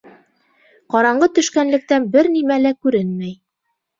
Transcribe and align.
Ҡараңғы 0.93 1.27
төшкәнлектән 1.35 2.09
бер 2.15 2.31
нимә 2.37 2.57
лә 2.65 2.73
күренмәй. 2.87 3.37